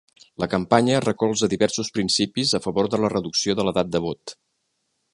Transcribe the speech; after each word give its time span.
La 0.43 0.45
campanya 0.53 1.01
recolza 1.03 1.51
diversos 1.51 1.93
principis 1.97 2.57
a 2.59 2.63
favor 2.67 2.93
de 2.95 3.01
la 3.05 3.15
reducció 3.17 3.59
de 3.61 3.67
l'edat 3.69 3.97
de 3.99 4.07
vot. 4.11 4.39